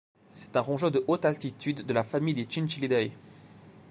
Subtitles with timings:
[0.33, 3.11] C'est un rongeur de haute altitude de la famille des Chinchillidae.